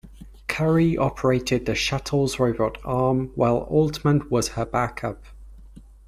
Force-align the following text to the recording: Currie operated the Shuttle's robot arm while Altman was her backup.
Currie 0.47 0.97
operated 0.97 1.67
the 1.67 1.75
Shuttle's 1.75 2.39
robot 2.39 2.79
arm 2.83 3.27
while 3.35 3.57
Altman 3.57 4.27
was 4.31 4.47
her 4.47 4.65
backup. 4.65 5.25